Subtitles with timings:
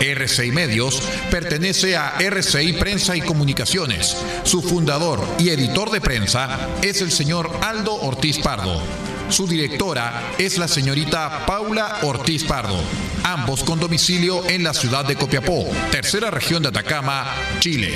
[0.00, 4.16] RCI Medios pertenece a RCI Prensa y Comunicaciones.
[4.44, 8.80] Su fundador y editor de prensa es el señor Aldo Ortiz Pardo.
[9.28, 12.80] Su directora es la señorita Paula Ortiz Pardo,
[13.24, 17.92] ambos con domicilio en la ciudad de Copiapó, tercera región de Atacama, Chile.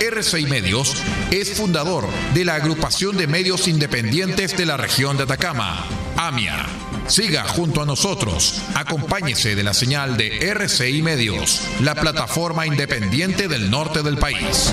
[0.00, 5.84] RCI Medios es fundador de la agrupación de medios independientes de la región de Atacama,
[6.16, 6.66] AMIA.
[7.06, 13.70] Siga junto a nosotros, acompáñese de la señal de RCI Medios, la plataforma independiente del
[13.70, 14.72] norte del país.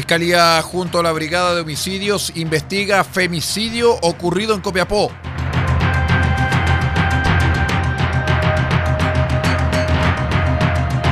[0.00, 5.12] Fiscalía junto a la Brigada de Homicidios investiga femicidio ocurrido en Copiapó.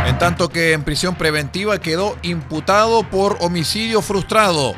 [0.07, 4.73] En tanto que en prisión preventiva quedó imputado por homicidio frustrado.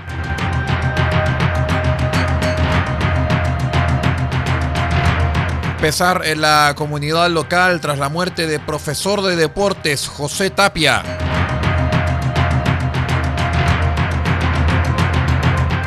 [5.81, 11.30] Pesar en la comunidad local tras la muerte de profesor de deportes José Tapia.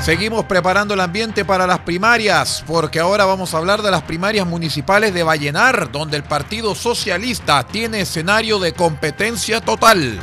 [0.03, 4.45] Seguimos preparando el ambiente para las primarias, porque ahora vamos a hablar de las primarias
[4.45, 10.19] municipales de Vallenar, donde el Partido Socialista tiene escenario de competencia total.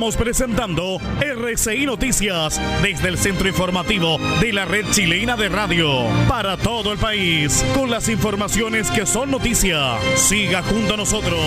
[0.00, 6.56] Estamos presentando RCI Noticias desde el centro informativo de la red chilena de radio para
[6.56, 9.98] todo el país con las informaciones que son noticia.
[10.16, 11.38] Siga junto a nosotros.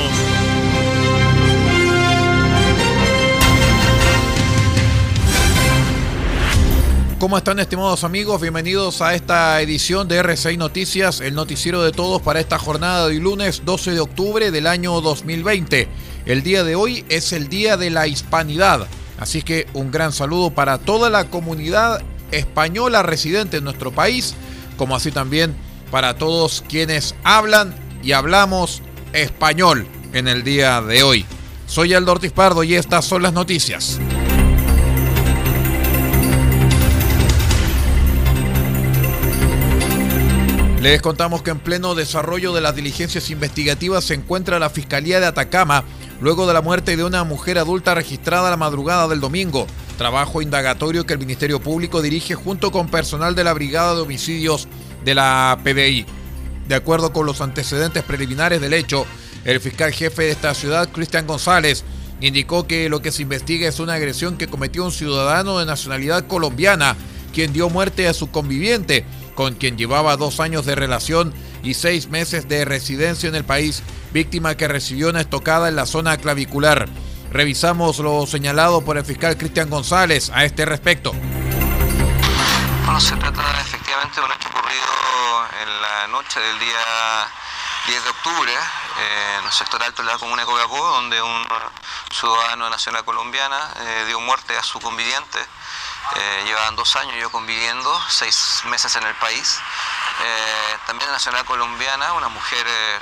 [7.18, 8.40] ¿Cómo están estimados amigos?
[8.40, 13.16] Bienvenidos a esta edición de RCI Noticias, el noticiero de todos para esta jornada de
[13.16, 16.13] lunes 12 de octubre del año 2020.
[16.26, 18.88] El día de hoy es el Día de la Hispanidad,
[19.20, 22.02] así que un gran saludo para toda la comunidad
[22.32, 24.34] española residente en nuestro país,
[24.78, 25.54] como así también
[25.92, 28.82] para todos quienes hablan y hablamos
[29.12, 31.26] español en el día de hoy.
[31.68, 34.00] Soy Aldo Ortiz Pardo y estas son las noticias.
[40.84, 45.28] Les contamos que en pleno desarrollo de las diligencias investigativas se encuentra la Fiscalía de
[45.28, 45.86] Atacama
[46.24, 49.68] luego de la muerte de una mujer adulta registrada la madrugada del domingo.
[49.98, 54.70] Trabajo indagatorio que el Ministerio Público dirige junto con personal de la Brigada de Homicidios
[55.04, 56.06] de la PDI.
[56.70, 59.06] De acuerdo con los antecedentes preliminares del hecho,
[59.44, 61.84] el fiscal jefe de esta ciudad, Cristian González,
[62.22, 66.26] indicó que lo que se investiga es una agresión que cometió un ciudadano de nacionalidad
[66.26, 66.96] colombiana,
[67.34, 69.04] quien dio muerte a su conviviente
[69.36, 71.34] con quien llevaba dos años de relación
[71.64, 73.82] y seis meses de residencia en el país,
[74.12, 76.88] víctima que recibió una estocada en la zona clavicular.
[77.32, 81.14] Revisamos lo señalado por el fiscal Cristian González a este respecto.
[82.86, 84.84] Bueno, se trata efectivamente de un hecho ocurrido
[85.64, 87.28] en la noche del día
[87.88, 91.48] 10 de octubre eh, en el sector alto de la comuna de Copiapó, donde un
[92.12, 95.40] ciudadano de nacional colombiana eh, dio muerte a su conviviente
[96.16, 96.44] eh,
[96.76, 99.60] dos años yo conviviendo, seis meses en el país.
[100.24, 103.00] Eh, también nacional colombiana, una mujer eh,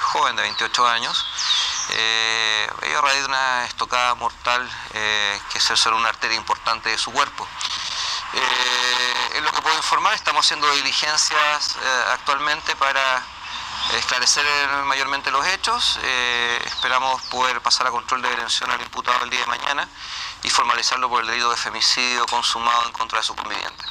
[0.00, 1.26] joven de 28 años.
[1.90, 6.88] eh, ello a raíz de una estocada mortal eh, que se sobre una arteria importante
[6.90, 7.46] de su cuerpo.
[8.32, 13.22] Eh, es lo que puedo informar, estamos haciendo diligencias eh, actualmente para
[13.98, 14.44] esclarecer
[14.84, 15.98] mayormente los hechos.
[16.64, 19.88] esperamos poder pasar a control de detención al imputado el día de mañana
[20.46, 23.84] y formalizarlo por el delito de femicidio consumado en contra de su conviviente.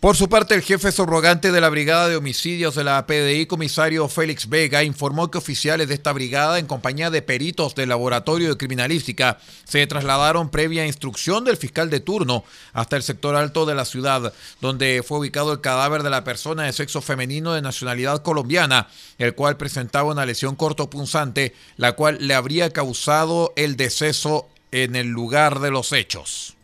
[0.00, 4.08] Por su parte, el jefe subrogante de la Brigada de Homicidios de la PDI, comisario
[4.08, 8.56] Félix Vega, informó que oficiales de esta brigada, en compañía de peritos del Laboratorio de
[8.56, 12.44] Criminalística, se trasladaron previa instrucción del fiscal de turno
[12.74, 16.62] hasta el sector alto de la ciudad, donde fue ubicado el cadáver de la persona
[16.62, 18.86] de sexo femenino de nacionalidad colombiana,
[19.18, 25.08] el cual presentaba una lesión cortopunzante, la cual le habría causado el deceso en el
[25.08, 26.56] lugar de los hechos.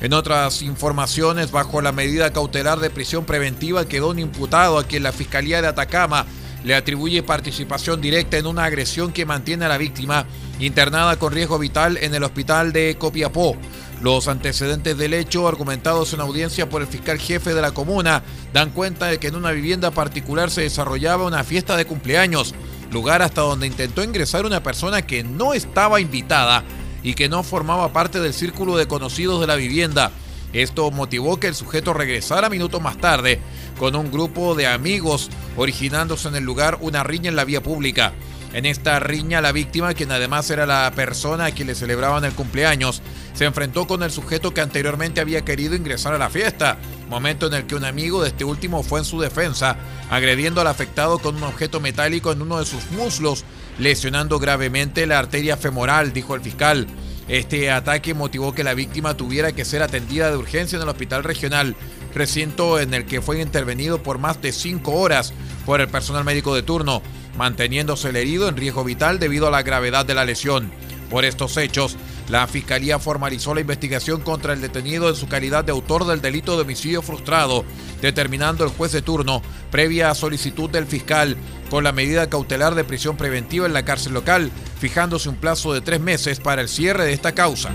[0.00, 5.02] En otras informaciones, bajo la medida cautelar de prisión preventiva quedó un imputado a quien
[5.02, 6.26] la Fiscalía de Atacama
[6.62, 10.26] le atribuye participación directa en una agresión que mantiene a la víctima
[10.58, 13.56] internada con riesgo vital en el hospital de Copiapó.
[14.02, 18.22] Los antecedentes del hecho, argumentados en audiencia por el fiscal jefe de la comuna,
[18.52, 22.54] dan cuenta de que en una vivienda particular se desarrollaba una fiesta de cumpleaños,
[22.90, 26.64] lugar hasta donde intentó ingresar una persona que no estaba invitada
[27.02, 30.10] y que no formaba parte del círculo de conocidos de la vivienda.
[30.52, 33.40] Esto motivó que el sujeto regresara minutos más tarde
[33.78, 38.12] con un grupo de amigos, originándose en el lugar una riña en la vía pública.
[38.54, 42.34] En esta riña, la víctima, quien además era la persona a quien le celebraban el
[42.34, 43.02] cumpleaños,
[43.34, 46.78] se enfrentó con el sujeto que anteriormente había querido ingresar a la fiesta,
[47.08, 49.76] momento en el que un amigo de este último fue en su defensa,
[50.08, 53.44] agrediendo al afectado con un objeto metálico en uno de sus muslos,
[53.80, 56.86] lesionando gravemente la arteria femoral, dijo el fiscal.
[57.26, 61.24] Este ataque motivó que la víctima tuviera que ser atendida de urgencia en el hospital
[61.24, 61.74] regional,
[62.14, 65.32] recinto en el que fue intervenido por más de cinco horas
[65.66, 67.02] por el personal médico de turno,
[67.36, 70.70] manteniéndose el herido en riesgo vital debido a la gravedad de la lesión.
[71.10, 71.96] Por estos hechos,
[72.28, 76.56] la Fiscalía formalizó la investigación contra el detenido en su calidad de autor del delito
[76.56, 77.64] de homicidio frustrado,
[78.00, 81.36] determinando el juez de turno, previa solicitud del fiscal,
[81.70, 85.82] con la medida cautelar de prisión preventiva en la cárcel local, fijándose un plazo de
[85.82, 87.70] tres meses para el cierre de esta causa.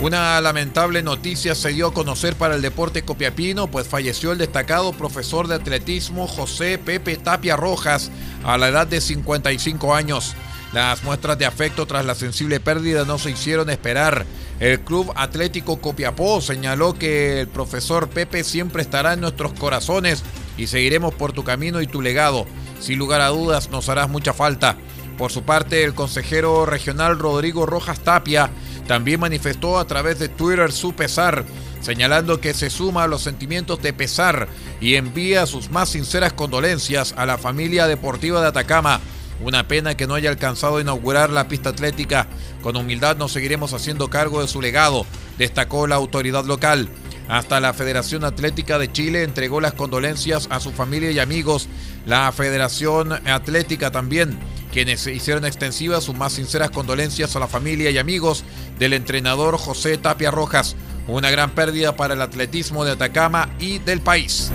[0.00, 4.94] Una lamentable noticia se dio a conocer para el deporte copiapino, pues falleció el destacado
[4.94, 8.10] profesor de atletismo José Pepe Tapia Rojas
[8.42, 10.34] a la edad de 55 años.
[10.72, 14.24] Las muestras de afecto tras la sensible pérdida no se hicieron esperar.
[14.58, 20.22] El Club Atlético Copiapó señaló que el profesor Pepe siempre estará en nuestros corazones
[20.56, 22.46] y seguiremos por tu camino y tu legado.
[22.80, 24.78] Sin lugar a dudas nos harás mucha falta.
[25.18, 28.48] Por su parte, el consejero regional Rodrigo Rojas Tapia
[28.90, 31.44] también manifestó a través de Twitter su pesar,
[31.80, 34.48] señalando que se suma a los sentimientos de pesar
[34.80, 38.98] y envía sus más sinceras condolencias a la familia deportiva de Atacama.
[39.44, 42.26] Una pena que no haya alcanzado a inaugurar la pista atlética.
[42.62, 45.06] Con humildad nos seguiremos haciendo cargo de su legado,
[45.38, 46.88] destacó la autoridad local.
[47.28, 51.68] Hasta la Federación Atlética de Chile entregó las condolencias a su familia y amigos.
[52.06, 54.36] La Federación Atlética también
[54.72, 58.44] quienes hicieron extensivas sus más sinceras condolencias a la familia y amigos
[58.78, 60.76] del entrenador José Tapia Rojas.
[61.06, 64.50] Una gran pérdida para el atletismo de Atacama y del país.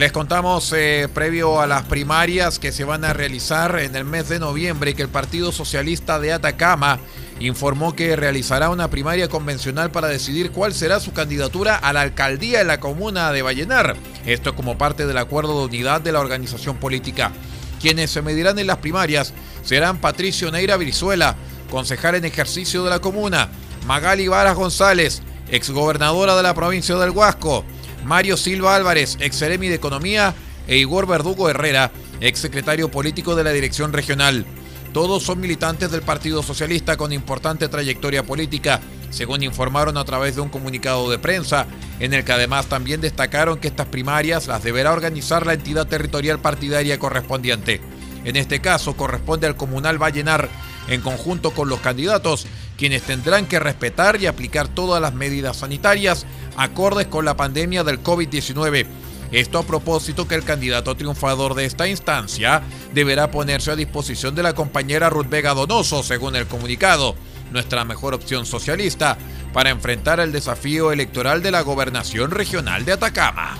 [0.00, 4.30] Les contamos eh, previo a las primarias que se van a realizar en el mes
[4.30, 7.00] de noviembre que el Partido Socialista de Atacama
[7.38, 12.60] informó que realizará una primaria convencional para decidir cuál será su candidatura a la alcaldía
[12.60, 13.94] de la comuna de Vallenar.
[14.26, 17.32] Esto como parte del acuerdo de unidad de la organización política.
[17.80, 21.36] Quienes se medirán en las primarias serán Patricio Neira Brizuela,
[21.70, 23.48] concejal en ejercicio de la comuna,
[23.86, 27.64] Magali Varas González, exgobernadora de la provincia del Huasco,
[28.04, 30.34] Mario Silva Álvarez, ex de Economía,
[30.66, 34.46] e Igor Verdugo Herrera, exsecretario político de la Dirección Regional.
[34.92, 40.40] Todos son militantes del Partido Socialista con importante trayectoria política, según informaron a través de
[40.40, 41.66] un comunicado de prensa,
[41.98, 46.40] en el que además también destacaron que estas primarias las deberá organizar la entidad territorial
[46.40, 47.80] partidaria correspondiente.
[48.24, 50.48] En este caso corresponde al Comunal Vallenar,
[50.88, 56.26] en conjunto con los candidatos, quienes tendrán que respetar y aplicar todas las medidas sanitarias
[56.56, 58.86] acordes con la pandemia del COVID-19
[59.32, 62.62] esto a propósito que el candidato triunfador de esta instancia
[62.92, 67.14] deberá ponerse a disposición de la compañera Ruth Vega Donoso, según el comunicado,
[67.50, 69.18] nuestra mejor opción socialista,
[69.52, 73.58] para enfrentar el desafío electoral de la gobernación regional de Atacama.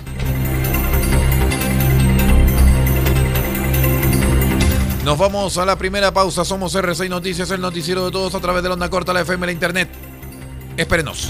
[5.03, 6.45] Nos vamos a la primera pausa.
[6.45, 9.47] Somos R6 Noticias, el noticiero de todos a través de la onda corta, la FM,
[9.47, 9.89] la internet.
[10.77, 11.29] Espérenos.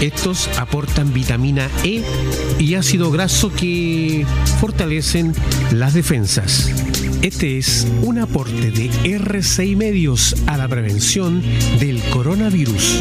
[0.00, 2.02] Estos aportan vitamina E
[2.58, 4.26] y ácido graso que
[4.60, 5.34] fortalecen
[5.72, 6.70] las defensas.
[7.22, 11.42] Este es un aporte de R6 Medios a la prevención
[11.80, 13.00] del coronavirus.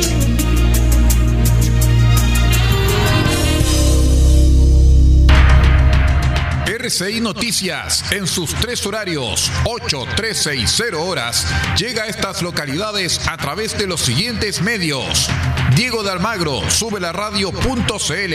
[6.86, 11.48] RCI Noticias, en sus tres horarios, 8, 13 y 0 horas,
[11.78, 15.30] llega a estas localidades a través de los siguientes medios.
[15.74, 18.34] Diego de Almagro, sube la radio.cl.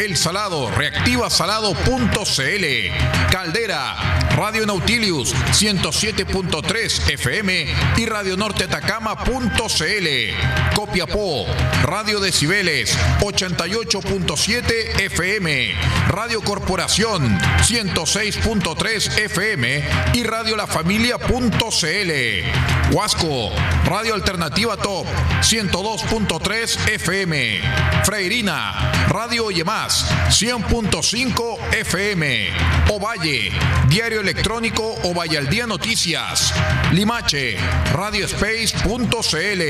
[0.00, 2.64] El Salado, reactiva salado.cl.
[3.30, 7.66] Caldera, Radio Nautilius, 107.3 FM
[7.98, 9.26] y Radio Norte Atacama.cl.
[10.74, 11.46] Copiapó,
[11.82, 15.74] Radio Decibeles, 88.7 FM.
[16.08, 19.84] Radio Corporación, 106.3 FM
[20.14, 22.12] y Radio La Familia.cl.
[22.94, 23.50] Huasco,
[23.84, 25.06] Radio Alternativa Top,
[25.40, 27.60] 102.3 FM.
[28.04, 32.48] Freirina, Radio Más 100.5 FM.
[32.90, 33.52] Ovalle,
[33.88, 36.54] Diario Electrónico Ovalle al Día Noticias.
[36.92, 37.56] Limache,
[37.92, 39.62] Radiospace.cl.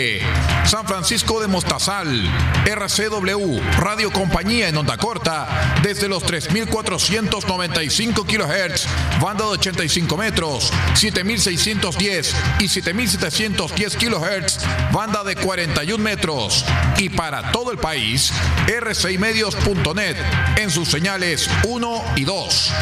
[0.67, 2.31] San Francisco de Mostazal,
[2.67, 8.87] RCW, Radio Compañía en onda corta, desde los 3.495 kHz,
[9.21, 14.59] banda de 85 metros, 7.610 y 7.710 kHz,
[14.93, 16.65] banda de 41 metros
[16.99, 18.31] y para todo el país,
[18.67, 20.17] rcimedios.net
[20.57, 22.73] en sus señales 1 y 2.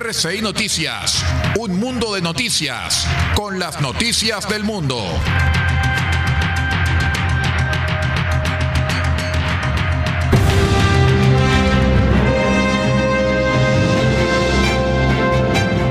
[0.00, 0.40] RCI
[1.58, 5.02] Un mundo de noticias con las noticias del mundo.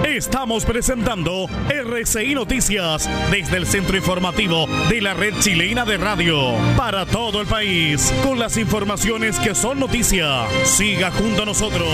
[0.05, 7.05] Estamos presentando RCI Noticias desde el centro informativo de la red chilena de radio para
[7.05, 10.45] todo el país con las informaciones que son noticia.
[10.63, 11.89] Siga junto a nosotros.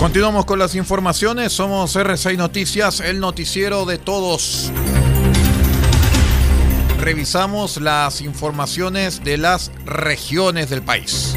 [0.00, 1.52] Continuamos con las informaciones.
[1.52, 4.72] Somos R6 Noticias, el noticiero de todos.
[6.98, 11.36] Revisamos las informaciones de las regiones del país.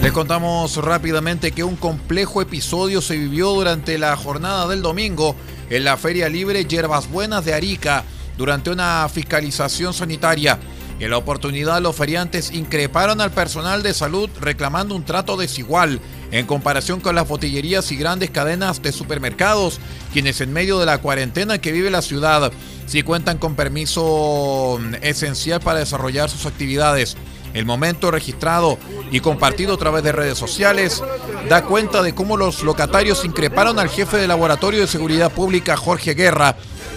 [0.00, 5.34] Les contamos rápidamente que un complejo episodio se vivió durante la jornada del domingo
[5.68, 8.04] en la Feria Libre Yerbas Buenas de Arica
[8.38, 10.60] durante una fiscalización sanitaria.
[11.00, 15.98] En la oportunidad, los feriantes increparon al personal de salud reclamando un trato desigual
[16.30, 19.80] en comparación con las botillerías y grandes cadenas de supermercados,
[20.12, 22.52] quienes en medio de la cuarentena que vive la ciudad,
[22.84, 27.16] sí cuentan con permiso esencial para desarrollar sus actividades.
[27.54, 28.78] El momento registrado
[29.10, 31.02] y compartido a través de redes sociales
[31.48, 36.12] da cuenta de cómo los locatarios increparon al jefe de Laboratorio de Seguridad Pública, Jorge
[36.12, 36.56] Guerra,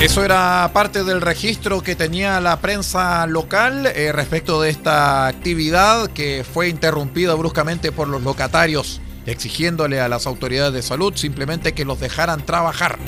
[0.00, 6.08] Eso era parte del registro que tenía la prensa local eh, respecto de esta actividad
[6.10, 11.86] que fue interrumpida bruscamente por los locatarios, exigiéndole a las autoridades de salud simplemente que
[11.86, 12.98] los dejaran trabajar.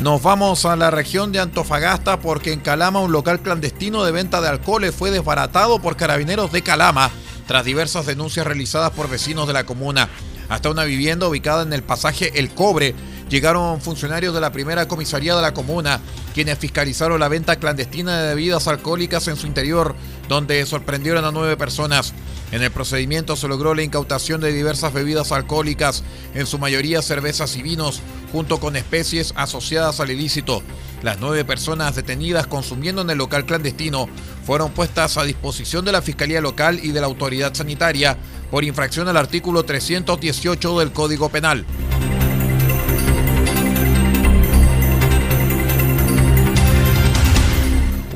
[0.00, 4.40] Nos vamos a la región de Antofagasta porque en Calama un local clandestino de venta
[4.40, 7.10] de alcoholes fue desbaratado por carabineros de Calama
[7.46, 10.08] tras diversas denuncias realizadas por vecinos de la comuna.
[10.48, 12.94] Hasta una vivienda ubicada en el pasaje El Cobre
[13.28, 16.00] llegaron funcionarios de la primera comisaría de la comuna,
[16.34, 19.94] quienes fiscalizaron la venta clandestina de bebidas alcohólicas en su interior,
[20.28, 22.14] donde sorprendieron a nueve personas.
[22.50, 26.02] En el procedimiento se logró la incautación de diversas bebidas alcohólicas,
[26.34, 28.00] en su mayoría cervezas y vinos,
[28.32, 30.62] junto con especies asociadas al ilícito.
[31.02, 34.08] Las nueve personas detenidas consumiendo en el local clandestino
[34.44, 38.16] fueron puestas a disposición de la Fiscalía Local y de la Autoridad Sanitaria
[38.50, 41.66] por infracción al artículo 318 del Código Penal.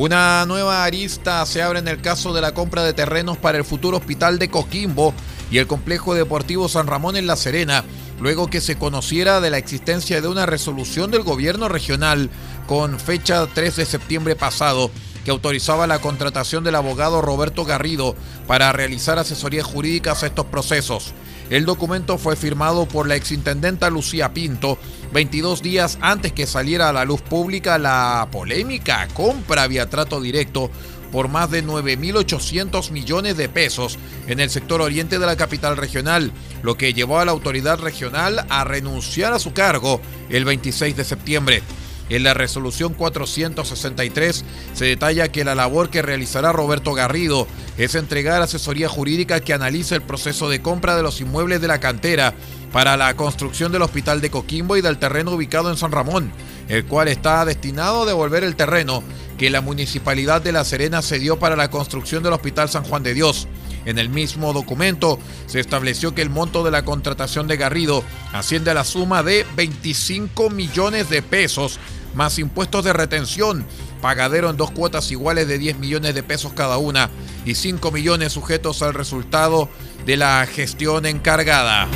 [0.02, 3.64] Una nueva arista se abre en el caso de la compra de terrenos para el
[3.64, 5.14] futuro hospital de Coquimbo
[5.48, 7.84] y el complejo deportivo San Ramón en La Serena,
[8.18, 12.30] luego que se conociera de la existencia de una resolución del gobierno regional
[12.66, 14.90] con fecha 3 de septiembre pasado
[15.24, 18.16] que autorizaba la contratación del abogado Roberto Garrido
[18.48, 21.14] para realizar asesorías jurídicas a estos procesos.
[21.52, 24.78] El documento fue firmado por la exintendenta Lucía Pinto
[25.12, 30.70] 22 días antes que saliera a la luz pública la polémica compra vía trato directo
[31.10, 36.32] por más de 9.800 millones de pesos en el sector oriente de la capital regional,
[36.62, 41.04] lo que llevó a la autoridad regional a renunciar a su cargo el 26 de
[41.04, 41.62] septiembre.
[42.12, 47.46] En la resolución 463 se detalla que la labor que realizará Roberto Garrido
[47.78, 51.80] es entregar asesoría jurídica que analice el proceso de compra de los inmuebles de la
[51.80, 52.34] cantera
[52.70, 56.30] para la construcción del Hospital de Coquimbo y del terreno ubicado en San Ramón,
[56.68, 59.02] el cual está destinado a devolver el terreno
[59.38, 63.14] que la Municipalidad de La Serena cedió para la construcción del Hospital San Juan de
[63.14, 63.48] Dios.
[63.86, 68.70] En el mismo documento se estableció que el monto de la contratación de Garrido asciende
[68.70, 71.80] a la suma de 25 millones de pesos
[72.14, 73.64] más impuestos de retención,
[74.00, 77.10] pagadero en dos cuotas iguales de 10 millones de pesos cada una
[77.44, 79.68] y 5 millones sujetos al resultado
[80.06, 81.88] de la gestión encargada.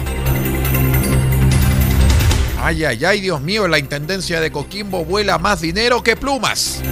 [2.62, 6.82] Ay, ay, ay, Dios mío, la Intendencia de Coquimbo vuela más dinero que plumas.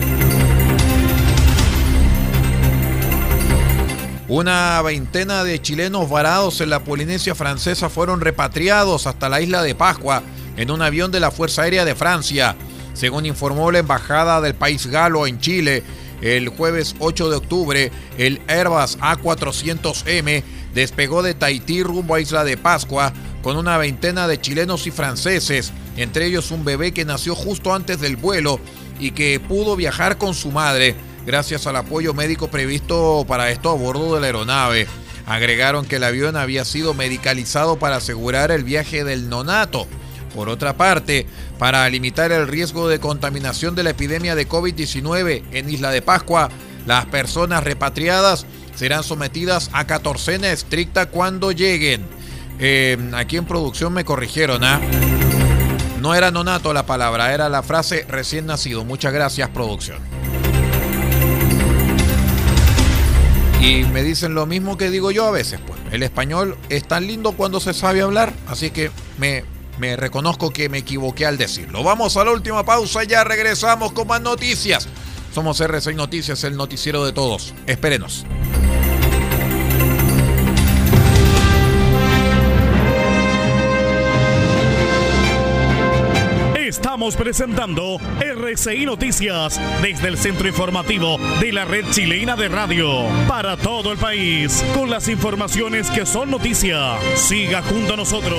[4.29, 9.75] Una veintena de chilenos varados en la Polinesia francesa fueron repatriados hasta la isla de
[9.75, 10.23] Pascua
[10.57, 12.57] en un avión de la Fuerza Aérea de Francia.
[12.95, 15.83] Según informó la embajada del país galo en Chile,
[16.23, 22.57] el jueves 8 de octubre, el Airbus A400M despegó de Tahití rumbo a Isla de
[22.57, 27.75] Pascua con una veintena de chilenos y franceses, entre ellos un bebé que nació justo
[27.75, 28.59] antes del vuelo
[28.99, 33.75] y que pudo viajar con su madre gracias al apoyo médico previsto para esto a
[33.75, 34.87] bordo de la aeronave.
[35.27, 39.87] Agregaron que el avión había sido medicalizado para asegurar el viaje del nonato.
[40.35, 41.27] Por otra parte,
[41.59, 46.51] para limitar el riesgo de contaminación de la epidemia de COVID-19 en Isla de Pascua,
[46.87, 48.45] las personas repatriadas
[48.75, 52.05] serán sometidas a catorcena estricta cuando lleguen.
[52.59, 54.81] Eh, aquí en producción me corrigieron, ¿ah?
[56.01, 58.85] No era nonato la palabra, era la frase recién nacido.
[58.85, 59.99] Muchas gracias, producción.
[63.61, 65.81] Y me dicen lo mismo que digo yo a veces, pues.
[65.91, 69.45] El español es tan lindo cuando se sabe hablar, así que me,
[69.79, 71.83] me reconozco que me equivoqué al decirlo.
[71.83, 74.89] Vamos a la última pausa, ya regresamos con más noticias.
[75.35, 77.55] Somos R6 Noticias, el noticiero de todos.
[77.67, 78.25] Espérenos.
[86.57, 93.57] Estamos presentando RCI Noticias desde el centro informativo de la red chilena de radio para
[93.57, 96.97] todo el país con las informaciones que son noticia.
[97.17, 98.39] Siga junto a nosotros.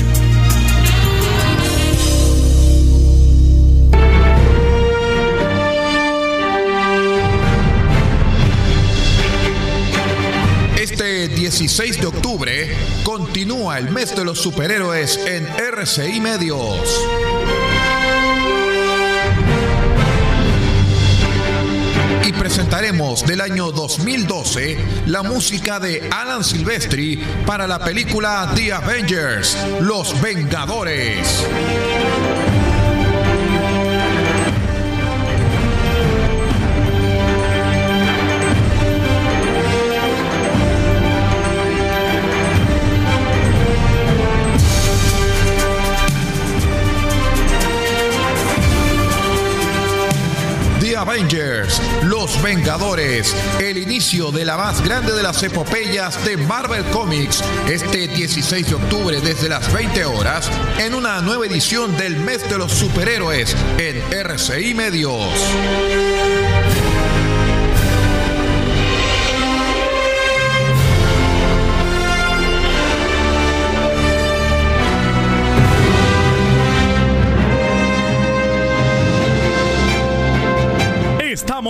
[11.51, 16.87] 16 de octubre continúa el mes de los superhéroes en RCI Medios.
[22.23, 29.57] y presentaremos del año 2012 la música de Alan Silvestri para la película The Avengers,
[29.81, 31.45] Los Vengadores.
[52.03, 58.07] Los Vengadores, el inicio de la más grande de las epopeyas de Marvel Comics, este
[58.07, 62.71] 16 de octubre desde las 20 horas, en una nueva edición del mes de los
[62.71, 65.29] superhéroes en RCI Medios.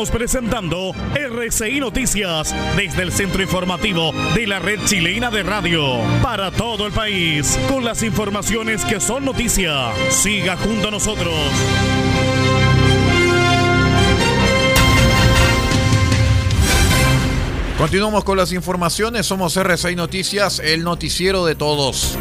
[0.10, 6.88] Presentando RCI Noticias desde el centro informativo de la red chilena de radio para todo
[6.88, 9.92] el país con las informaciones que son noticia.
[10.10, 11.36] Siga junto a nosotros.
[17.78, 19.28] Continuamos con las informaciones.
[19.28, 22.18] Somos RCI Noticias, el noticiero de todos.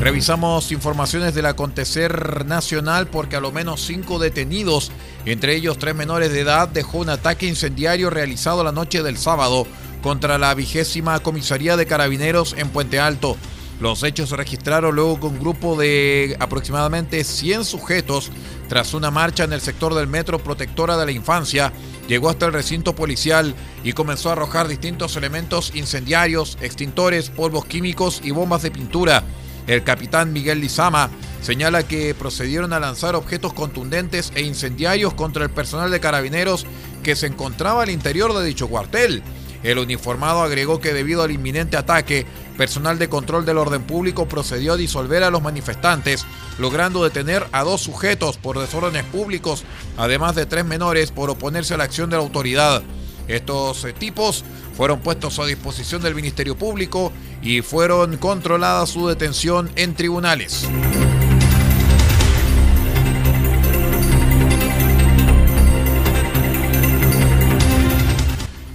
[0.00, 4.92] Revisamos informaciones del acontecer nacional porque a lo menos cinco detenidos,
[5.26, 9.66] entre ellos tres menores de edad, dejó un ataque incendiario realizado la noche del sábado
[10.00, 13.36] contra la vigésima comisaría de carabineros en Puente Alto.
[13.80, 18.30] Los hechos se registraron luego con un grupo de aproximadamente 100 sujetos
[18.68, 21.72] tras una marcha en el sector del metro protectora de la infancia.
[22.06, 28.20] Llegó hasta el recinto policial y comenzó a arrojar distintos elementos incendiarios, extintores, polvos químicos
[28.24, 29.24] y bombas de pintura.
[29.68, 31.10] El capitán Miguel Lizama
[31.42, 36.66] señala que procedieron a lanzar objetos contundentes e incendiarios contra el personal de carabineros
[37.02, 39.22] que se encontraba al interior de dicho cuartel.
[39.62, 42.26] El uniformado agregó que debido al inminente ataque,
[42.56, 46.24] personal de control del orden público procedió a disolver a los manifestantes,
[46.58, 49.64] logrando detener a dos sujetos por desórdenes públicos,
[49.98, 52.82] además de tres menores por oponerse a la acción de la autoridad.
[53.28, 54.44] Estos eh, tipos
[54.76, 57.12] fueron puestos a disposición del Ministerio Público
[57.42, 60.66] y fueron controlada su detención en tribunales.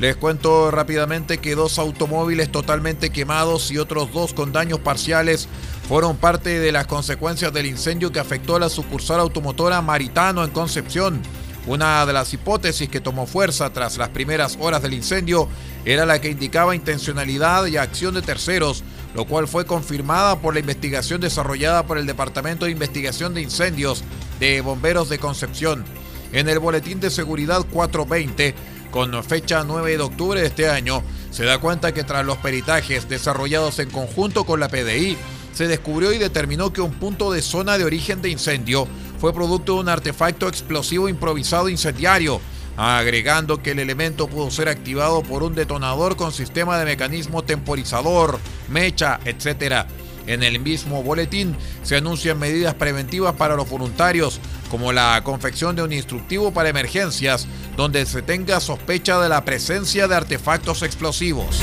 [0.03, 5.47] Les cuento rápidamente que dos automóviles totalmente quemados y otros dos con daños parciales
[5.87, 10.51] fueron parte de las consecuencias del incendio que afectó a la sucursal automotora Maritano en
[10.51, 11.21] Concepción.
[11.65, 15.47] Una de las hipótesis que tomó fuerza tras las primeras horas del incendio
[15.85, 18.83] era la que indicaba intencionalidad y acción de terceros,
[19.15, 24.03] lo cual fue confirmada por la investigación desarrollada por el Departamento de Investigación de Incendios
[24.41, 25.85] de Bomberos de Concepción.
[26.33, 28.55] En el Boletín de Seguridad 420,
[28.91, 33.07] con fecha 9 de octubre de este año, se da cuenta que tras los peritajes
[33.07, 35.17] desarrollados en conjunto con la PDI,
[35.53, 38.87] se descubrió y determinó que un punto de zona de origen de incendio
[39.23, 42.41] fue producto de un artefacto explosivo improvisado incendiario,
[42.75, 48.37] agregando que el elemento pudo ser activado por un detonador con sistema de mecanismo temporizador,
[48.67, 49.87] mecha, etc.
[50.27, 55.83] En el mismo boletín se anuncian medidas preventivas para los voluntarios, como la confección de
[55.83, 61.61] un instructivo para emergencias, donde se tenga sospecha de la presencia de artefactos explosivos.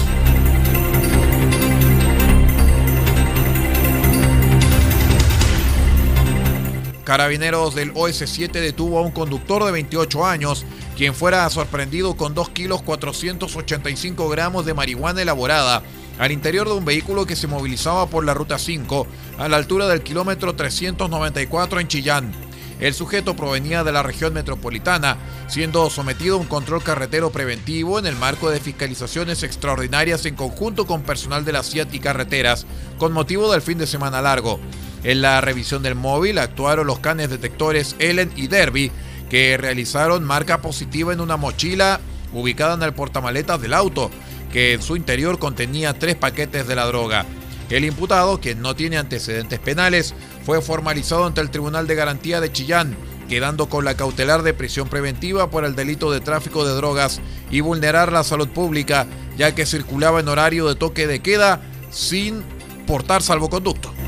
[7.11, 10.64] Carabineros del OS7 detuvo a un conductor de 28 años,
[10.96, 15.83] quien fuera sorprendido con 2 kilos 485 gramos de marihuana elaborada
[16.20, 19.88] al interior de un vehículo que se movilizaba por la Ruta 5 a la altura
[19.88, 22.33] del kilómetro 394 en Chillán.
[22.79, 25.16] El sujeto provenía de la región metropolitana,
[25.49, 30.87] siendo sometido a un control carretero preventivo en el marco de fiscalizaciones extraordinarias en conjunto
[30.87, 32.66] con personal de las CIAT y carreteras,
[32.99, 34.61] con motivo del fin de semana largo.
[35.02, 38.92] En la revisión del móvil actuaron los canes detectores Ellen y Derby,
[39.30, 42.00] que realizaron marca positiva en una mochila
[42.32, 44.10] ubicada en el portamaletas del auto,
[44.52, 47.24] que en su interior contenía tres paquetes de la droga.
[47.70, 52.52] El imputado, quien no tiene antecedentes penales, fue formalizado ante el Tribunal de Garantía de
[52.52, 52.96] Chillán,
[53.28, 57.60] quedando con la cautelar de prisión preventiva por el delito de tráfico de drogas y
[57.60, 59.06] vulnerar la salud pública,
[59.38, 61.60] ya que circulaba en horario de toque de queda
[61.90, 62.42] sin
[62.88, 63.99] portar salvoconducto.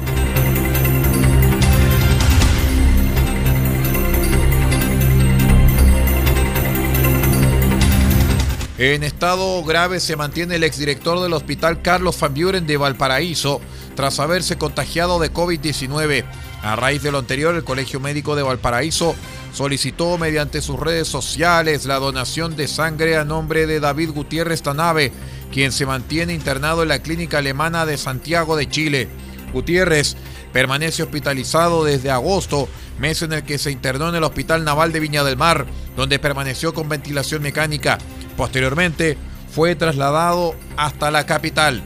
[8.83, 13.61] En estado grave se mantiene el exdirector del Hospital Carlos Van Buren de Valparaíso
[13.95, 16.25] tras haberse contagiado de COVID-19.
[16.65, 19.15] A raíz de lo anterior, el Colegio Médico de Valparaíso
[19.53, 25.13] solicitó mediante sus redes sociales la donación de sangre a nombre de David Gutiérrez Tanave,
[25.53, 29.09] quien se mantiene internado en la clínica alemana de Santiago de Chile.
[29.53, 30.17] Gutiérrez
[30.53, 32.69] permanece hospitalizado desde agosto,
[32.99, 35.67] mes en el que se internó en el Hospital Naval de Viña del Mar,
[35.97, 37.99] donde permaneció con ventilación mecánica.
[38.37, 39.17] Posteriormente
[39.51, 41.83] fue trasladado hasta la capital.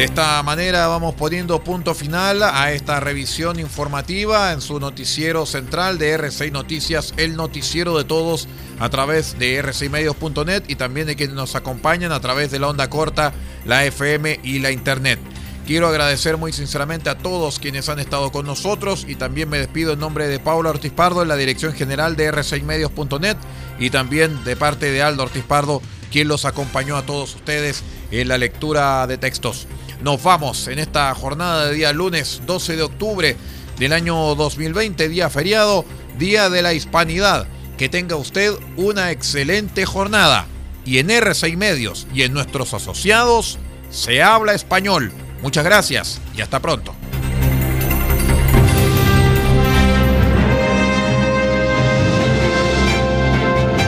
[0.00, 5.98] De esta manera vamos poniendo punto final a esta revisión informativa en su noticiero central
[5.98, 8.48] de R6 Noticias, el noticiero de todos
[8.78, 12.88] a través de r6medios.net y también de quienes nos acompañan a través de la onda
[12.88, 13.34] corta,
[13.66, 15.20] la FM y la Internet.
[15.70, 19.92] Quiero agradecer muy sinceramente a todos quienes han estado con nosotros y también me despido
[19.92, 23.36] en nombre de Paula Ortiz Pardo en la dirección general de r6medios.net
[23.78, 25.80] y también de parte de Aldo Ortiz Pardo,
[26.10, 29.68] quien los acompañó a todos ustedes en la lectura de textos.
[30.02, 33.36] Nos vamos en esta jornada de día lunes 12 de octubre
[33.78, 35.84] del año 2020, día feriado,
[36.18, 37.46] día de la hispanidad.
[37.78, 40.48] Que tenga usted una excelente jornada.
[40.84, 45.12] Y en R6 Medios y en nuestros asociados se habla español.
[45.42, 46.94] Muchas gracias y hasta pronto.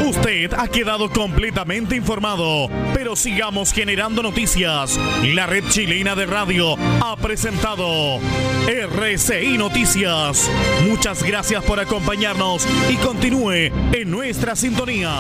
[0.07, 4.99] Usted ha quedado completamente informado, pero sigamos generando noticias.
[5.25, 8.21] La red chilena de radio ha presentado
[8.69, 10.49] RCI Noticias.
[10.89, 15.13] Muchas gracias por acompañarnos y continúe en nuestra sintonía.